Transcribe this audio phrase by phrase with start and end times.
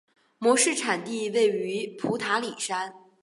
[0.39, 2.91] 模式产地位于普塔里山。